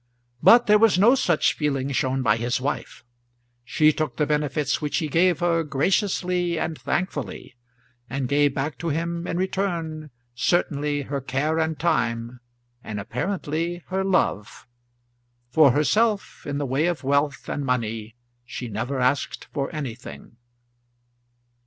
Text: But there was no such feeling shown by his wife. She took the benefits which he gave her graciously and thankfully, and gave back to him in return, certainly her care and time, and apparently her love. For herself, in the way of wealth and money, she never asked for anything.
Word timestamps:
But 0.41 0.65
there 0.65 0.79
was 0.79 0.97
no 0.97 1.13
such 1.13 1.53
feeling 1.53 1.91
shown 1.91 2.23
by 2.23 2.37
his 2.37 2.59
wife. 2.59 3.03
She 3.63 3.93
took 3.93 4.17
the 4.17 4.25
benefits 4.25 4.81
which 4.81 4.97
he 4.97 5.07
gave 5.07 5.41
her 5.41 5.63
graciously 5.63 6.57
and 6.57 6.75
thankfully, 6.75 7.55
and 8.09 8.27
gave 8.27 8.55
back 8.55 8.79
to 8.79 8.89
him 8.89 9.27
in 9.27 9.37
return, 9.37 10.09
certainly 10.33 11.03
her 11.03 11.21
care 11.21 11.59
and 11.59 11.77
time, 11.79 12.39
and 12.83 12.99
apparently 12.99 13.83
her 13.89 14.03
love. 14.03 14.65
For 15.51 15.69
herself, 15.69 16.47
in 16.47 16.57
the 16.57 16.65
way 16.65 16.87
of 16.87 17.03
wealth 17.03 17.47
and 17.47 17.63
money, 17.63 18.15
she 18.43 18.69
never 18.69 18.99
asked 18.99 19.49
for 19.53 19.69
anything. 19.69 20.37